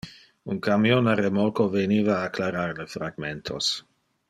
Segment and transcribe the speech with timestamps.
[0.53, 3.71] Un camion a remolco veniva a clarar le fragmentos.